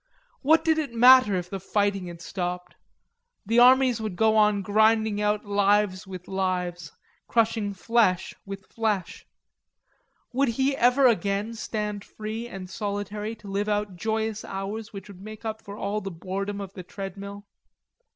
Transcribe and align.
What 0.41 0.65
did 0.65 0.79
it 0.79 0.95
matter 0.95 1.35
if 1.35 1.47
the 1.51 1.59
fighting 1.59 2.07
had 2.07 2.23
stopped? 2.23 2.73
The 3.45 3.59
armies 3.59 4.01
would 4.01 4.15
go 4.15 4.35
on 4.35 4.63
grinding 4.63 5.21
out 5.21 5.45
lives 5.45 6.07
with 6.07 6.27
lives, 6.27 6.91
crushing 7.27 7.75
flesh 7.75 8.33
with 8.43 8.65
flesh. 8.65 9.27
Would 10.33 10.49
he 10.57 10.75
ever 10.75 11.05
again 11.05 11.53
stand 11.53 12.03
free 12.03 12.47
and 12.47 12.67
solitary 12.67 13.35
to 13.35 13.47
live 13.47 13.69
out 13.69 13.95
joyous 13.95 14.43
hours 14.43 14.91
which 14.91 15.07
would 15.07 15.21
make 15.21 15.45
up 15.45 15.61
for 15.61 15.77
all 15.77 16.01
the 16.01 16.09
boredom 16.09 16.59
of 16.61 16.73
the 16.73 16.81
treadmill? 16.81 17.45